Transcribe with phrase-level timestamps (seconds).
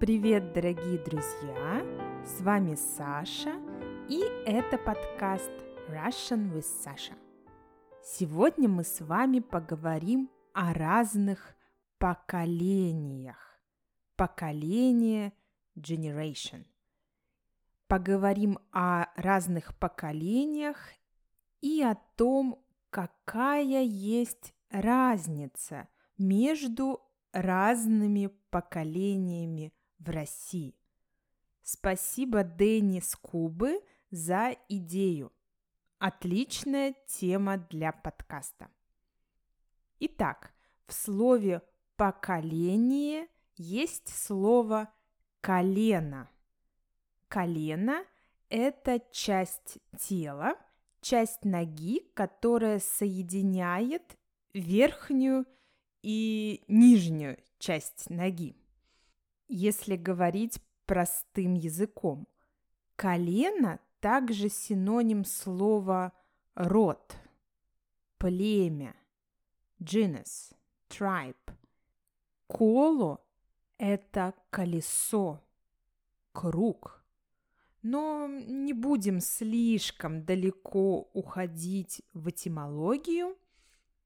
[0.00, 1.86] Привет, дорогие друзья!
[2.26, 3.54] С вами Саша,
[4.08, 5.52] и это подкаст
[5.88, 7.16] Russian with Sasha.
[8.02, 11.54] Сегодня мы с вами поговорим о разных
[11.98, 13.60] поколениях.
[14.16, 15.32] Поколение
[15.78, 16.66] generation.
[17.86, 20.88] Поговорим о разных поколениях
[21.60, 25.86] и о том, какая есть разница
[26.18, 27.00] между
[27.32, 29.72] разными поколениями
[30.04, 30.74] в России.
[31.62, 35.32] Спасибо Дэнни Скубы за идею.
[35.98, 38.68] Отличная тема для подкаста.
[40.00, 40.52] Итак,
[40.86, 41.62] в слове
[41.96, 44.92] «поколение» есть слово
[45.40, 46.28] «колено».
[47.28, 48.04] Колено–
[48.50, 50.56] это часть тела,
[51.00, 54.18] часть ноги, которая соединяет
[54.52, 55.46] верхнюю
[56.02, 58.54] и нижнюю часть ноги.
[59.48, 62.26] Если говорить простым языком,
[62.96, 66.12] колено также синоним слова
[66.54, 67.16] род,
[68.18, 68.94] племя,
[69.80, 70.54] genus,
[70.88, 71.36] tribe.
[72.46, 73.24] Коло–
[73.78, 75.42] это колесо,
[76.32, 77.04] круг.
[77.82, 83.36] Но не будем слишком далеко уходить в этимологию.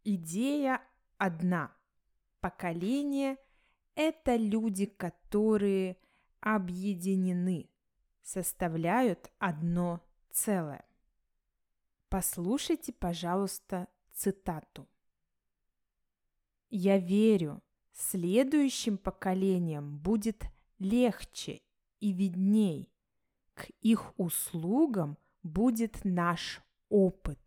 [0.05, 0.83] Идея
[1.17, 1.73] одна–
[2.41, 3.37] Поколение–
[3.99, 5.97] это люди, которые
[6.39, 7.69] объединены,
[8.23, 10.85] составляют одно целое.
[12.09, 14.89] Послушайте, пожалуйста, цитату.
[16.71, 17.61] «Я верю,
[17.93, 20.45] следующим поколениям будет
[20.79, 21.61] легче
[21.99, 22.93] и видней.
[23.55, 27.41] К их услугам будет наш опыт.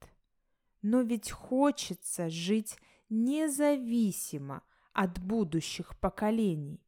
[0.81, 4.63] Но ведь хочется жить независимо
[4.93, 6.81] от будущих поколений.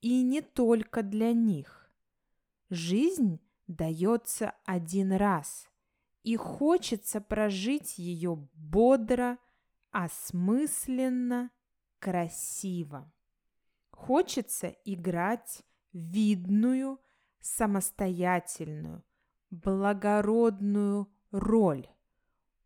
[0.00, 1.90] И не только для них.
[2.68, 5.68] Жизнь дается один раз,
[6.22, 9.38] и хочется прожить ее бодро,
[9.90, 11.50] осмысленно,
[11.98, 13.12] красиво.
[13.90, 17.00] Хочется играть видную,
[17.40, 19.04] самостоятельную,
[19.50, 21.88] благородную роль.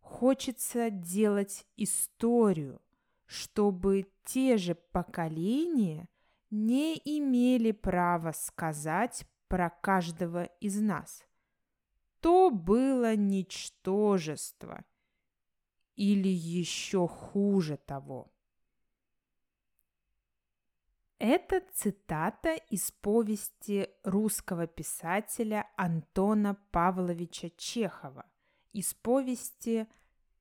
[0.00, 2.80] Хочется делать историю–
[3.30, 6.08] чтобы те же поколения
[6.50, 11.22] не имели права сказать про каждого из нас.
[12.18, 14.84] То было ничтожество
[15.94, 18.32] или еще хуже того.
[21.18, 28.26] Это цитата из повести русского писателя Антона Павловича Чехова,
[28.72, 29.86] из повести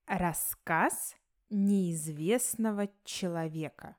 [0.07, 1.16] «Рассказ
[1.49, 3.97] неизвестного человека.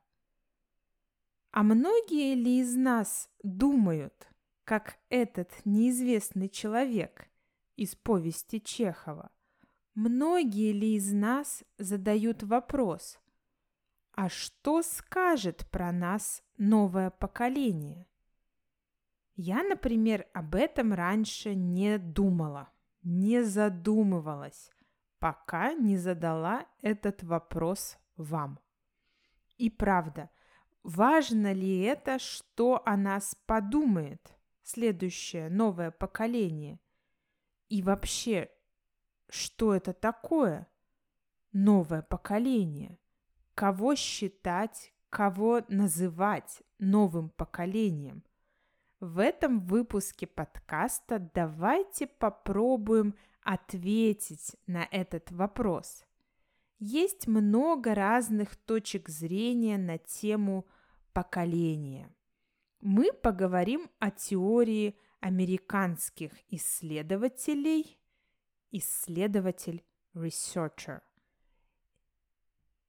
[1.51, 4.29] А многие ли из нас думают,
[4.63, 7.27] как этот неизвестный человек
[7.75, 9.31] из повести Чехова?
[9.93, 13.19] Многие ли из нас задают вопрос,
[14.13, 18.07] а что скажет про нас новое поколение?
[19.35, 22.69] Я, например, об этом раньше не думала,
[23.03, 24.71] не задумывалась,
[25.21, 28.59] пока не задала этот вопрос вам.
[29.57, 30.31] И правда,
[30.81, 36.79] важно ли это, что о нас подумает следующее новое поколение?
[37.69, 38.49] И вообще,
[39.29, 40.67] что это такое
[41.53, 42.97] новое поколение?
[43.53, 48.23] Кого считать, кого называть новым поколением?
[48.99, 56.03] В этом выпуске подкаста давайте попробуем– ответить на этот вопрос.
[56.79, 60.65] Есть много разных точек зрения на тему
[61.13, 62.09] поколения.
[62.79, 67.99] Мы поговорим о теории американских исследователей,
[68.71, 69.83] исследователь
[70.15, 71.01] researcher,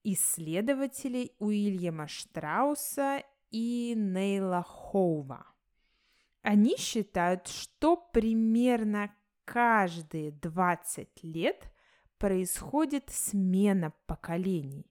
[0.02, 5.46] исследователей Уильяма Штрауса и Нейла Хоува.
[6.40, 11.72] Они считают, что примерно каждые 20 лет
[12.18, 14.90] происходит смена поколений.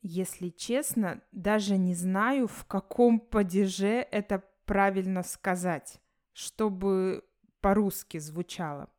[0.00, 6.00] Если честно, даже не знаю, в каком падеже это правильно сказать,
[6.32, 7.24] чтобы
[7.60, 8.90] по-русски звучало.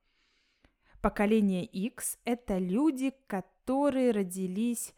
[1.01, 4.93] Поколение X– это люди, которые родились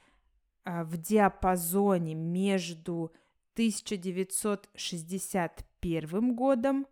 [0.65, 3.11] а, в диапазоне между
[3.55, 6.85] 1961 годом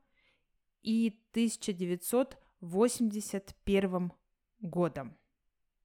[0.82, 1.12] и
[2.64, 4.12] 1981
[4.62, 5.18] годом.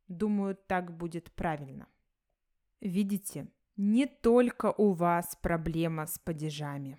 [0.07, 1.89] Думаю, так будет правильно.
[2.81, 6.99] Видите, не только у вас проблема с падежами.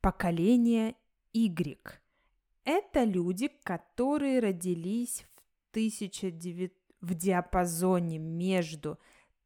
[0.00, 0.96] Поколение
[1.34, 2.00] Y–
[2.64, 5.28] это люди, которые родились в,
[5.72, 8.98] 1900, в диапазоне между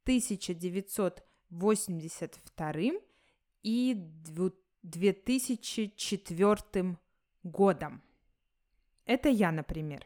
[0.03, 2.91] 1982
[3.63, 3.93] и
[4.83, 6.97] 2004
[7.43, 8.01] годом.
[9.05, 10.05] Это я, например.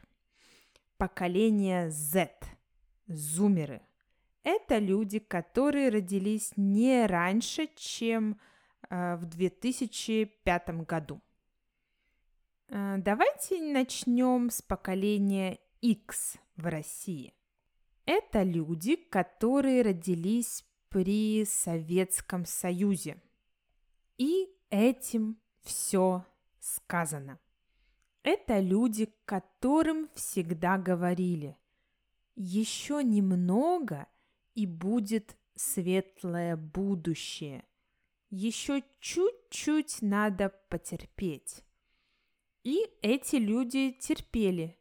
[0.98, 2.32] Поколение Z–
[3.08, 3.82] зумеры–
[4.44, 8.40] это люди, которые родились не раньше, чем
[8.90, 11.22] э, в 2005 году.
[12.70, 17.34] Э, давайте начнем с поколения X в России.
[18.06, 23.22] Это люди, которые родились при Советском Союзе.
[24.18, 26.26] И этим все
[26.60, 27.40] сказано.
[28.30, 31.58] Это люди, которым всегда говорили,
[32.36, 34.08] еще немного–
[34.60, 37.64] и будет светлое будущее.
[38.30, 41.64] Еще чуть-чуть надо потерпеть.
[42.64, 44.78] И эти люди терпели,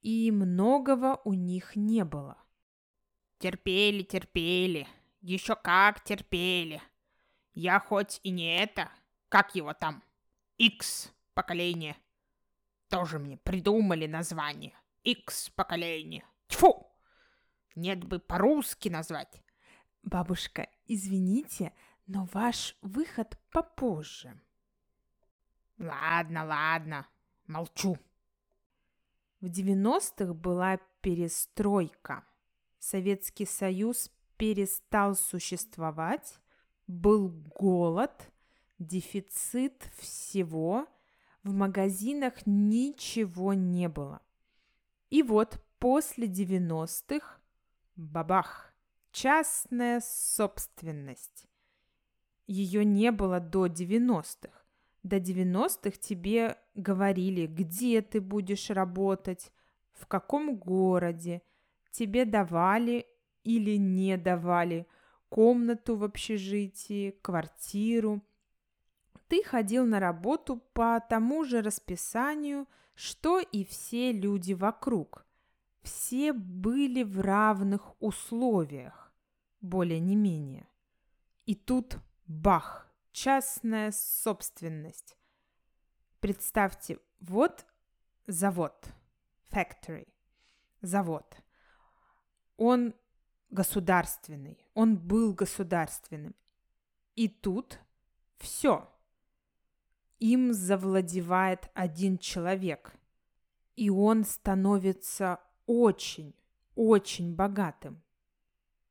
[0.00, 2.38] и многого у них не было.
[3.38, 4.88] Терпели, терпели,
[5.20, 6.80] еще как терпели.
[7.52, 8.90] Я хоть и не это,
[9.28, 10.02] как его там,
[10.56, 11.96] X поколение.
[12.88, 14.74] Тоже мне придумали название.
[15.02, 16.24] X поколение.
[16.48, 16.86] Тьфу!
[17.74, 19.42] Нет бы по-русски назвать.
[20.02, 21.72] Бабушка, извините,
[22.06, 24.40] но ваш выход попозже.
[25.78, 27.06] Ладно, ладно,
[27.46, 27.98] молчу.
[29.40, 32.24] В 90-х была перестройка.
[32.78, 36.40] Советский Союз перестал существовать,
[36.86, 38.32] был голод,
[38.78, 40.86] дефицит всего,
[41.46, 44.20] в магазинах ничего не было.
[45.10, 47.38] И вот после 90-х
[47.96, 48.74] Бабах!
[49.10, 51.48] Частная собственность.
[52.46, 54.50] Ее не было до 90-х.
[55.02, 59.50] До 90-х тебе говорили, где ты будешь работать,
[59.92, 61.40] в каком городе.
[61.90, 63.06] Тебе давали
[63.44, 64.86] или не давали
[65.30, 68.20] комнату в общежитии, квартиру.
[69.28, 75.26] Ты ходил на работу по тому же расписанию, что и все люди вокруг
[75.86, 79.12] все были в равных условиях,
[79.60, 80.68] более не менее.
[81.44, 85.16] И тут бах, частная собственность.
[86.18, 87.64] Представьте, вот
[88.26, 88.88] завод,
[89.48, 90.08] factory,
[90.80, 91.36] завод.
[92.56, 92.92] Он
[93.50, 96.34] государственный, он был государственным.
[97.14, 97.78] И тут
[98.38, 98.92] все.
[100.18, 102.94] Им завладевает один человек,
[103.76, 106.34] и он становится очень,
[106.74, 108.02] очень богатым.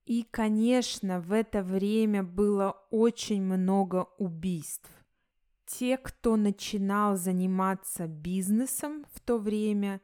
[0.06, 4.89] И, конечно, в это время было очень много убийств.
[5.66, 10.00] Те, кто начинал заниматься бизнесом в то время,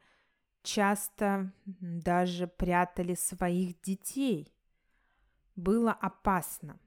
[0.64, 4.52] часто даже прятали своих детей.
[5.54, 6.80] Было опасно.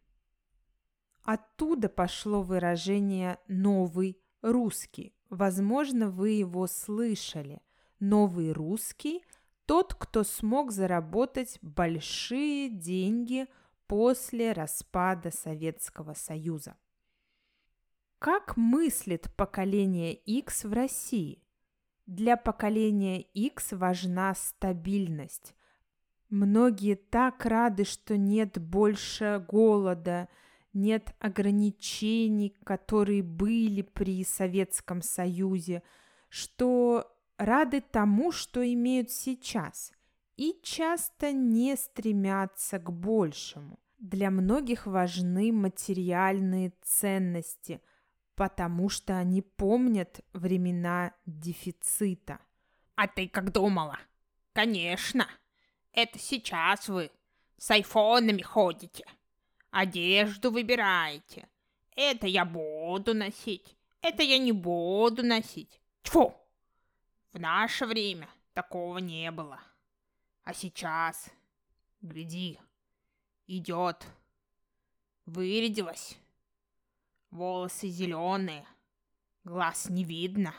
[1.24, 5.14] Оттуда пошло выражение «новый русский».
[5.30, 7.62] Возможно, вы его слышали.
[8.00, 9.24] Новый русский
[9.66, 13.48] тот, кто смог заработать большие деньги
[13.88, 16.78] после распада Советского Союза.
[18.20, 21.44] Как мыслит поколение X в России?
[22.06, 25.56] Для поколения X важна стабильность.
[26.30, 30.30] Многие так рады, что нет больше голода,
[30.76, 35.82] нет ограничений, которые были при Советском Союзе,
[36.30, 39.92] что рады тому, что имеют сейчас,
[40.36, 43.80] и часто не стремятся к большему.
[44.00, 47.82] Для многих важны материальные ценности,
[48.36, 52.40] потому что они помнят времена дефицита.
[52.96, 53.98] А ты как думала?
[54.54, 55.28] Конечно,
[55.94, 57.10] это сейчас вы
[57.58, 59.06] с айфонами ходите,
[59.76, 61.50] одежду выбираете.
[61.98, 65.82] Это я буду носить, это я не буду носить.
[66.02, 66.34] Тьфу!
[67.34, 69.60] В наше время такого не было.
[70.46, 71.30] А сейчас,
[72.00, 72.58] гляди,
[73.48, 74.06] идет.
[75.26, 76.18] Вырядилась.
[77.30, 78.66] Волосы зеленые,
[79.44, 80.56] глаз не видно.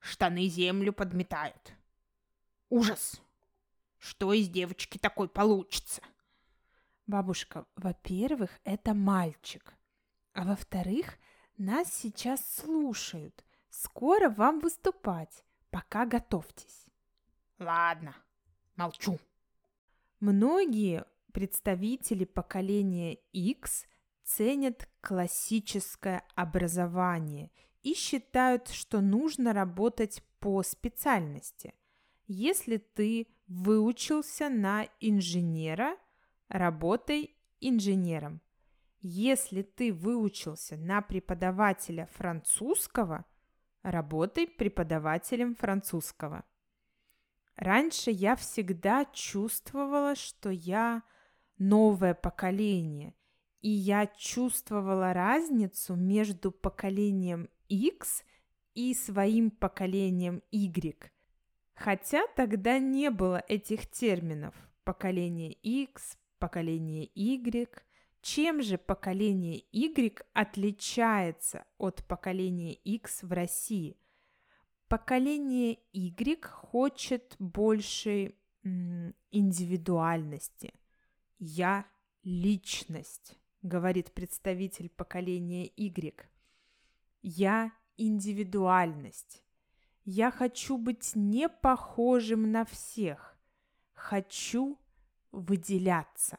[0.00, 1.74] штаны землю подметают.
[2.70, 3.20] Ужас!
[3.98, 6.02] Что из девочки такой получится?
[7.10, 9.74] Бабушка, во-первых, это мальчик.
[10.32, 11.18] А во-вторых,
[11.58, 13.44] нас сейчас слушают.
[13.68, 15.44] Скоро вам выступать.
[15.70, 16.86] Пока готовьтесь.
[17.58, 18.14] Ладно,
[18.76, 19.18] молчу.
[20.20, 23.86] Многие представители поколения X
[24.22, 27.50] ценят классическое образование
[27.82, 31.74] и считают, что нужно работать по специальности.
[32.28, 35.96] Если ты выучился на инженера,
[36.50, 38.42] работай инженером.
[39.00, 43.24] Если ты выучился на преподавателя французского,
[43.82, 46.44] работай преподавателем французского.
[47.56, 51.02] Раньше я всегда чувствовала, что я
[51.56, 53.14] новое поколение,
[53.60, 58.24] и я чувствовала разницу между поколением X
[58.74, 61.10] и своим поколением Y.
[61.74, 64.54] Хотя тогда не было этих терминов
[64.84, 67.68] поколение X, поколение Y.
[68.22, 73.96] Чем же поколение Y отличается от поколения X в России?
[74.88, 78.34] Поколение Y хочет большей
[79.30, 80.74] индивидуальности.
[81.38, 81.86] Я
[82.24, 86.28] личность говорит представитель поколения Y.
[87.22, 89.44] Я индивидуальность.
[90.04, 93.38] Я хочу быть не похожим на всех.
[93.92, 94.78] Хочу
[95.32, 96.38] выделяться.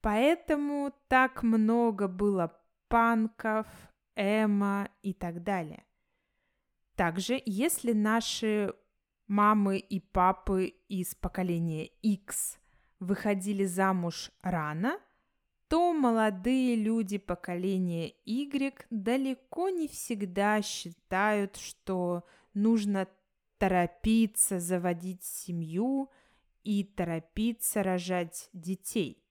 [0.00, 2.58] Поэтому так много было
[2.88, 3.66] панков,
[4.16, 5.84] эмо и так далее.
[6.96, 8.74] Также, если наши
[9.26, 12.58] мамы и папы из поколения X
[12.98, 14.98] выходили замуж рано–
[15.70, 23.06] то молодые люди поколения Y далеко не всегда считают, что нужно
[23.56, 26.10] торопиться заводить семью
[26.64, 29.24] и торопиться рожать детей.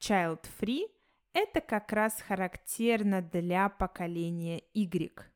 [0.00, 0.86] Child-free–
[1.32, 5.30] это как раз характерно для поколения Y.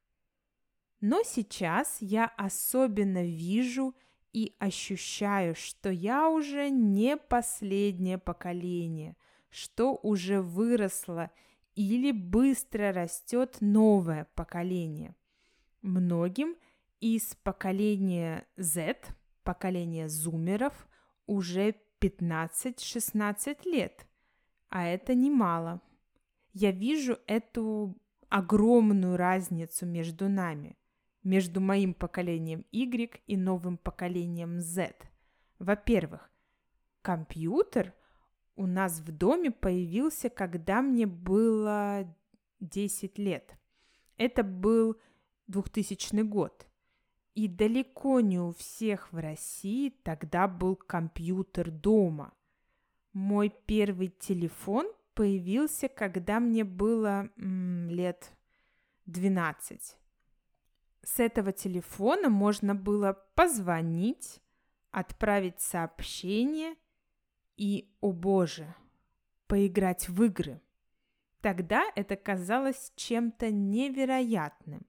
[1.00, 3.94] Но сейчас я особенно вижу
[4.32, 9.16] и ощущаю, что я уже не последнее поколение–
[9.52, 11.30] что уже выросло
[11.76, 15.14] или быстро растет новое поколение.
[15.82, 16.56] Многим
[17.00, 18.96] из поколения Z,
[19.42, 20.88] поколения зумеров,
[21.26, 24.06] уже 15-16 лет,
[24.68, 25.80] а это немало.
[26.52, 27.96] Я вижу эту
[28.28, 30.76] огромную разницу между нами,
[31.22, 34.94] между моим поколением Y и новым поколением Z.
[35.58, 36.30] Во-первых,
[37.02, 37.94] компьютер
[38.56, 42.14] у нас в доме появился, когда мне было
[42.60, 43.56] 10 лет.
[44.16, 44.96] Это был
[45.46, 46.66] 2000 год.
[47.34, 52.34] И далеко не у всех в России тогда был компьютер дома.
[53.12, 58.32] Мой первый телефон появился, когда мне было м, лет
[59.06, 59.96] 12.
[61.02, 64.40] С этого телефона можно было позвонить,
[64.90, 66.74] отправить сообщение
[67.56, 68.74] и, о боже,
[69.46, 70.60] поиграть в игры.
[71.40, 74.86] Тогда это казалось чем-то невероятным.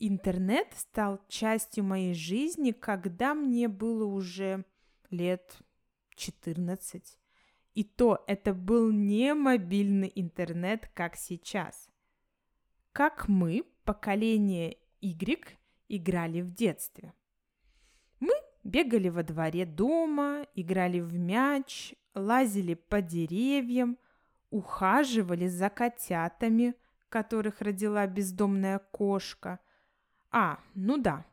[0.00, 4.64] Интернет стал частью моей жизни, когда мне было уже
[5.10, 5.56] лет
[6.16, 7.18] 14.
[7.74, 11.88] И то это был не мобильный интернет, как сейчас.
[12.92, 15.56] Как мы, поколение Y,
[15.88, 17.12] играли в детстве.
[18.18, 18.32] Мы
[18.64, 23.96] Бегали во дворе дома, играли в мяч, лазили по деревьям,
[24.50, 26.74] ухаживали за котятами,
[27.08, 29.60] которых родила бездомная кошка.
[30.30, 31.24] А, ну да,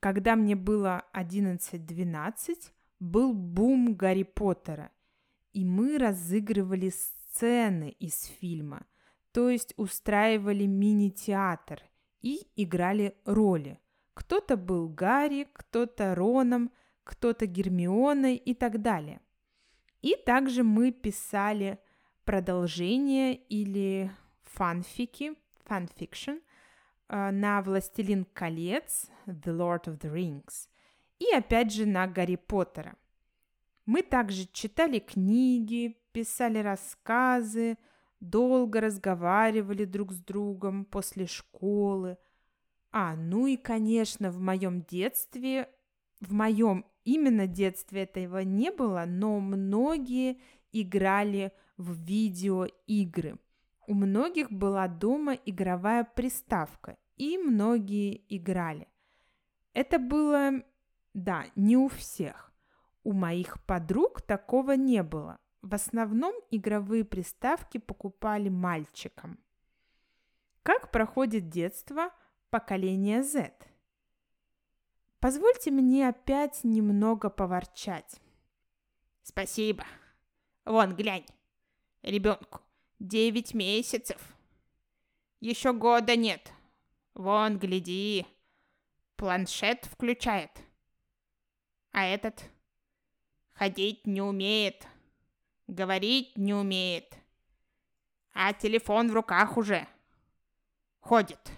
[0.00, 4.90] когда мне было 11-12, был бум Гарри Поттера,
[5.52, 8.86] и мы разыгрывали сцены из фильма,
[9.32, 11.82] то есть устраивали мини-театр
[12.20, 13.78] и играли роли–
[14.20, 16.70] кто-то был Гарри, кто-то Роном,
[17.04, 19.22] кто-то Гермионой и так далее.
[20.02, 21.78] И также мы писали
[22.24, 24.10] продолжение или
[24.42, 26.38] фанфики, фанфикшн
[27.10, 30.68] на «Властелин колец», «The Lord of the Rings»,
[31.18, 32.94] и опять же на Гарри Поттера.
[33.86, 37.76] Мы также читали книги, писали рассказы,
[38.20, 42.16] долго разговаривали друг с другом после школы–
[42.92, 45.68] а, ну и, конечно, в моем детстве,
[46.20, 50.40] в моем именно детстве этого не было, но многие
[50.72, 53.38] играли в видеоигры.
[53.90, 58.86] У многих была дома игровая приставка, и многие играли.
[59.72, 60.62] Это было,
[61.12, 62.52] да, не у всех.
[63.02, 65.40] У моих подруг такого не было.
[65.60, 69.40] В основном игровые приставки покупали мальчикам.
[70.62, 72.10] Как проходит детство
[72.50, 73.52] поколения Z?
[75.18, 78.20] Позвольте мне опять немного поворчать.
[79.24, 79.84] Спасибо.
[80.64, 81.26] Вон, глянь.
[82.02, 82.60] Ребенку
[83.00, 84.20] девять месяцев.
[85.40, 86.52] Еще года нет.
[87.14, 88.26] Вон, гляди.
[89.16, 90.50] Планшет включает.
[91.92, 92.44] А этот
[93.52, 94.86] ходить не умеет.
[95.66, 97.16] Говорить не умеет.
[98.32, 99.88] А телефон в руках уже.
[101.00, 101.50] Ходит.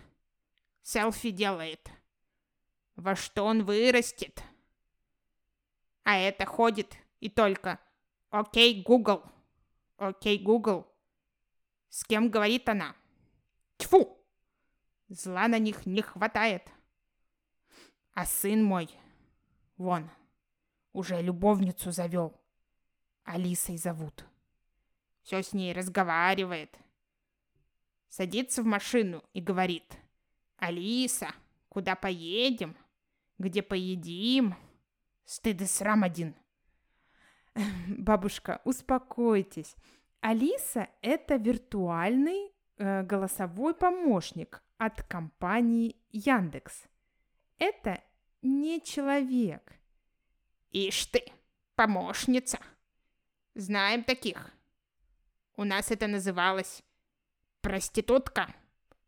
[0.82, 1.90] Селфи делает.
[2.96, 4.42] Во что он вырастет?
[6.04, 7.78] А это ходит и только
[8.30, 9.22] «Окей, Гугл».
[9.96, 10.91] «Окей, Гугл».
[11.92, 12.96] С кем говорит она?
[13.76, 14.18] Тьфу!
[15.08, 16.66] Зла на них не хватает.
[18.14, 18.88] А сын мой,
[19.76, 20.10] вон,
[20.94, 22.40] уже любовницу завел.
[23.24, 24.24] Алисой зовут.
[25.20, 26.74] Все с ней разговаривает.
[28.08, 29.98] Садится в машину и говорит.
[30.56, 31.34] Алиса,
[31.68, 32.74] куда поедем?
[33.36, 34.56] Где поедим?
[35.26, 36.34] Стыд и срам один.
[37.86, 39.76] Бабушка, успокойтесь.
[40.22, 46.84] Алиса– это виртуальный э, голосовой помощник от компании Яндекс.
[47.58, 48.00] Это
[48.40, 49.72] не человек.
[50.70, 51.24] Ишь ты,
[51.74, 52.60] помощница.
[53.54, 54.54] Знаем таких.
[55.56, 56.84] У нас это называлось
[57.60, 58.54] проститутка.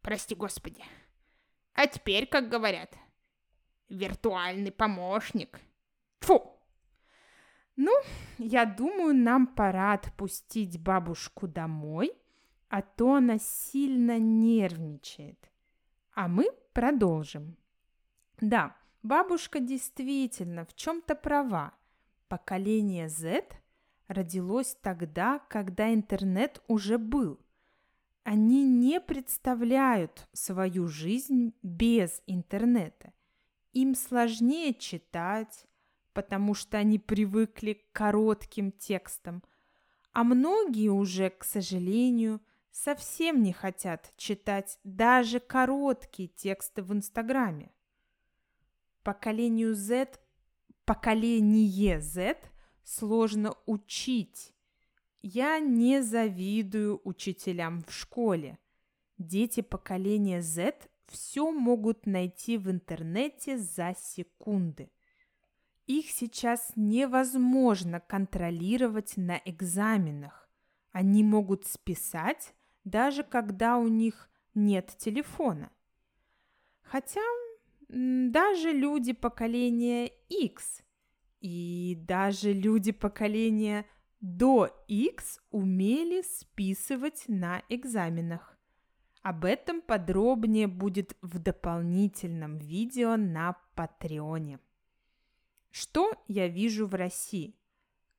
[0.02, 0.82] Прости, Господи.
[1.74, 2.92] А теперь, как говорят,
[3.88, 5.60] виртуальный помощник.
[6.22, 6.53] Фу!
[7.76, 7.92] Ну,
[8.38, 12.12] я думаю, нам пора отпустить бабушку домой,
[12.68, 15.50] а то она сильно нервничает.
[16.12, 17.56] А мы продолжим.
[18.40, 21.74] Да, бабушка действительно в чем-то права.
[22.28, 23.44] Поколение Z
[24.08, 27.40] родилось тогда, когда интернет уже был.
[28.22, 33.12] Они не представляют свою жизнь без интернета.
[33.72, 35.66] Им сложнее читать,
[36.14, 39.42] потому что они привыкли к коротким текстам,
[40.12, 47.72] а многие уже, к сожалению, совсем не хотят читать даже короткие тексты в Инстаграме.
[49.02, 50.18] Поколению Z,
[50.84, 52.38] поколение Z
[52.84, 54.54] сложно учить.
[55.20, 58.58] Я не завидую учителям в школе.
[59.18, 60.74] Дети поколения Z
[61.06, 64.90] все могут найти в интернете за секунды.
[65.86, 70.48] Их сейчас невозможно контролировать на экзаменах.
[70.92, 75.70] Они могут списать, даже когда у них нет телефона.
[76.82, 77.20] Хотя
[77.88, 80.82] даже люди поколения X
[81.40, 83.84] и даже люди поколения
[84.20, 88.56] до X умели списывать на экзаменах.
[89.22, 94.60] Об этом подробнее будет в дополнительном видео на Патреоне.
[95.76, 97.58] Что я вижу в России?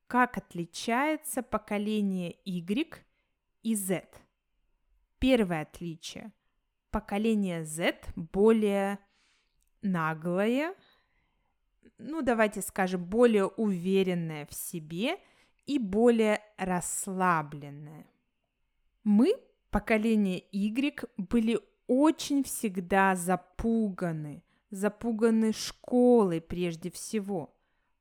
[0.08, 3.02] Как отличается поколение Y
[3.62, 4.06] и Z?
[5.18, 6.34] Первое отличие.
[6.90, 8.98] Поколение Z более
[9.80, 10.74] наглое,
[11.96, 15.16] ну давайте скажем, более уверенное в себе
[15.64, 18.06] и более расслабленное.
[19.02, 19.34] Мы,
[19.70, 27.54] поколение Y, были очень всегда запуганы, запуганы школой прежде всего.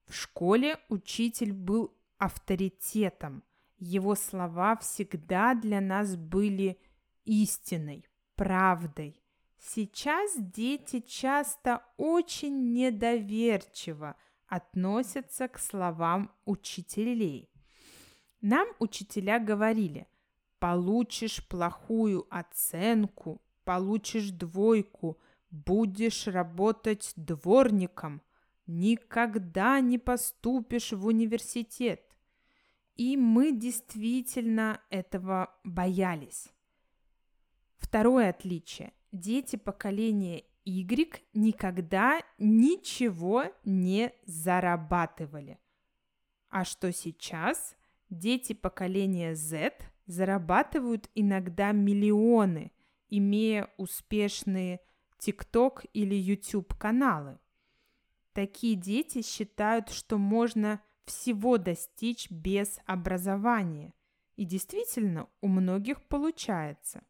[0.06, 3.44] В школе учитель был авторитетом.
[3.78, 6.80] Его слова всегда для нас были
[7.26, 9.22] истиной, правдой.
[9.58, 14.16] Сейчас дети часто очень недоверчиво
[14.48, 17.50] относятся к словам учителей.
[18.42, 20.08] Нам учителя говорили,
[20.60, 25.20] получишь плохую оценку, получишь двойку–
[25.56, 28.22] будешь работать дворником,
[28.68, 32.02] никогда не поступишь в университет.
[32.96, 36.50] И мы действительно этого боялись.
[37.78, 38.94] Второе отличие.
[39.12, 45.60] Дети поколения Y никогда ничего не зарабатывали.
[46.50, 47.76] А что сейчас?
[48.10, 49.74] Дети поколения Z
[50.06, 52.72] зарабатывают иногда миллионы,
[53.10, 54.80] имея успешные
[55.20, 57.40] TikTok или YouTube каналы.
[58.34, 63.94] Такие дети считают, что можно всего достичь без образования.
[64.36, 67.04] И действительно, у многих получается.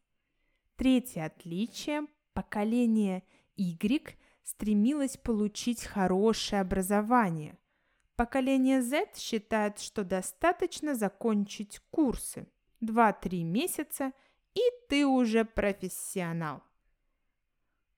[0.76, 3.24] Третье отличие– поколение
[3.56, 7.58] Y стремилось получить хорошее образование.
[8.14, 12.46] Поколение Z считает, что достаточно закончить курсы
[12.82, 14.12] 2-3 месяца,
[14.54, 16.62] и ты уже профессионал.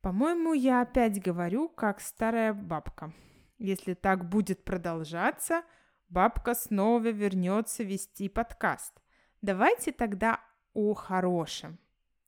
[0.08, 3.12] По-моему, я опять говорю, как старая бабка.
[3.58, 5.64] Если так будет продолжаться,
[6.08, 8.94] бабка снова вернется вести подкаст.
[9.42, 10.40] Давайте тогда
[10.72, 11.78] о хорошем.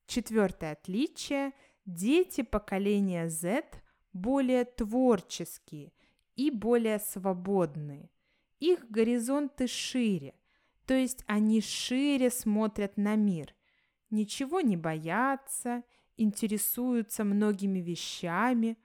[0.07, 1.53] Четвертое отличие–
[1.87, 3.65] дети поколения Z
[4.13, 5.95] более творческие
[6.37, 8.11] и более свободные.
[8.59, 10.35] Их горизонты шире,
[10.85, 13.55] то есть они шире смотрят на мир,
[14.11, 15.83] ничего не боятся,
[16.21, 18.77] интересуются многими вещами,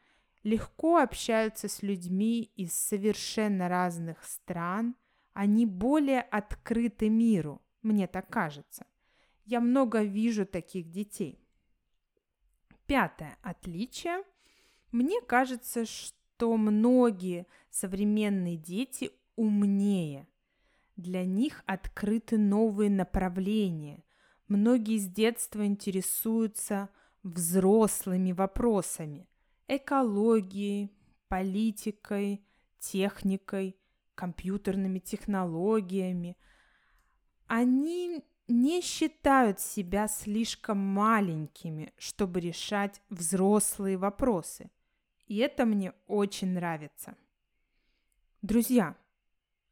[0.44, 4.96] легко общаются с людьми из совершенно разных стран,
[5.34, 8.86] они более открыты миру, мне так кажется.
[9.44, 11.46] Я много вижу таких детей.
[12.86, 14.24] Пятое отличие.
[14.92, 20.28] Мне кажется, что многие современные дети умнее.
[20.96, 24.04] Для них открыты новые направления.
[24.48, 26.90] Многие с детства интересуются
[27.26, 29.28] взрослыми вопросами–
[29.68, 30.96] экологией,
[31.28, 32.46] политикой,
[32.80, 33.76] техникой,
[34.14, 36.38] компьютерными технологиями.
[37.48, 44.70] Они не считают себя слишком маленькими, чтобы решать взрослые вопросы.
[45.26, 47.16] И это мне очень нравится.
[48.44, 48.96] Друзья,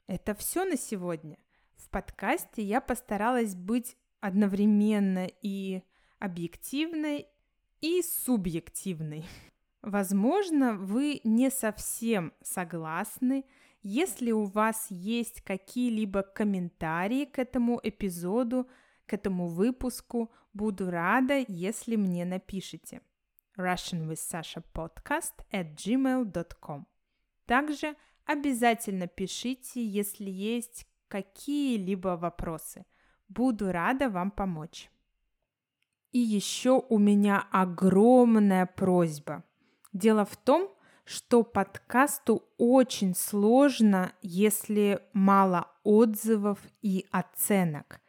[0.08, 1.38] это все на сегодня.
[1.76, 5.84] В подкасте я постаралась быть одновременно и
[6.18, 7.28] объективной,
[7.84, 9.26] и субъективной.
[9.82, 13.46] Возможно, вы не совсем согласны
[13.84, 18.70] если у вас есть какие-либо комментарии к этому эпизоду,
[19.06, 23.02] к этому выпуску, буду рада, если мне напишите.
[23.58, 26.88] Russian with Sasha podcast at gmail.com.
[27.46, 32.86] Также обязательно пишите, если есть какие-либо вопросы.
[33.28, 34.90] Буду рада вам помочь.
[36.14, 39.44] И еще у меня огромная просьба.
[39.94, 40.70] Дело в том,
[41.06, 48.00] что подкасту очень сложно, если мало отзывов и оценок.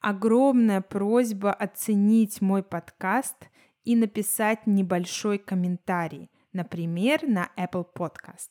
[0.00, 3.36] Огромная просьба оценить мой подкаст
[3.84, 8.50] и написать небольшой комментарий, например, на Apple Podcast.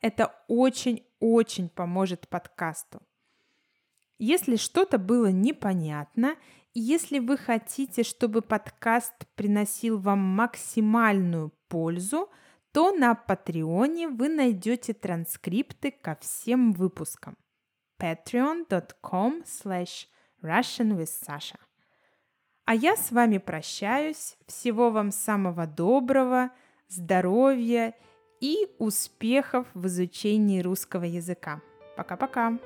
[0.00, 3.02] Это очень-очень поможет подкасту.
[4.18, 6.36] Если что-то было непонятно,
[6.74, 12.28] если вы хотите, чтобы подкаст приносил вам максимальную пользу–
[12.74, 17.36] то на Патреоне вы найдете транскрипты ко всем выпускам.
[18.02, 20.08] patreon.com slash
[20.42, 21.56] Russian with Sasha.
[22.64, 24.36] А я с вами прощаюсь.
[24.48, 26.50] Всего вам самого доброго,
[26.88, 27.94] здоровья
[28.40, 31.62] и успехов в изучении русского языка.
[31.96, 32.58] Пока-пока!